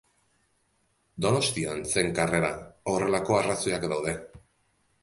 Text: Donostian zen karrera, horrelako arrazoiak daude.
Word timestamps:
Donostian 1.25 1.85
zen 1.97 2.09
karrera, 2.21 2.51
horrelako 2.95 3.39
arrazoiak 3.43 3.89
daude. 3.95 4.19